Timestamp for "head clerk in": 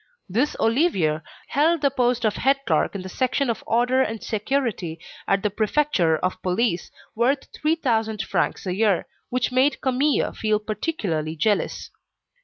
2.37-3.03